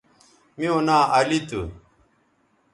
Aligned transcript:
میوں 0.57 0.81
ناں 0.87 1.03
علی 1.17 1.39
تھو 1.47 1.61